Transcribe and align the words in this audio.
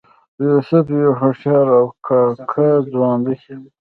یوسف 0.45 0.85
یو 1.03 1.11
هوښیار 1.21 1.67
او 1.77 1.85
کاکه 2.05 2.67
ځوان 2.91 3.17
دی. 3.25 3.35